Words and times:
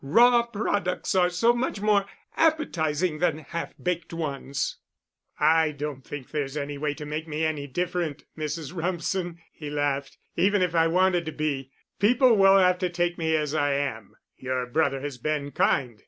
Raw 0.03 0.41
products 0.47 1.13
are 1.13 1.29
so 1.29 1.53
much 1.53 1.79
more 1.79 2.07
appetizing 2.35 3.19
than 3.19 3.37
half 3.37 3.71
baked 3.77 4.11
ones." 4.11 4.77
"I 5.39 5.73
don't 5.73 6.03
think 6.03 6.31
there's 6.31 6.57
any 6.57 6.75
way 6.79 6.95
to 6.95 7.05
make 7.05 7.27
me 7.27 7.45
any 7.45 7.67
different, 7.67 8.23
Mrs. 8.35 8.73
Rumsen," 8.73 9.37
he 9.53 9.69
laughed, 9.69 10.17
"even 10.35 10.63
if 10.63 10.73
I 10.73 10.87
wanted 10.87 11.27
to 11.27 11.31
be. 11.31 11.69
People 11.99 12.35
will 12.35 12.57
have 12.57 12.79
to 12.79 12.89
take 12.89 13.19
me 13.19 13.35
as 13.35 13.53
I 13.53 13.75
am. 13.75 14.15
Your 14.35 14.65
brother 14.65 15.01
has 15.01 15.19
been 15.19 15.51
kind. 15.51 15.99